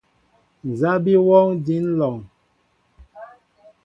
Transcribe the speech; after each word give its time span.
Nza 0.69 0.91
bi 1.03 1.13
wɔɔŋ, 1.27 1.47
din 1.65 1.85
lɔŋ? 1.99 2.15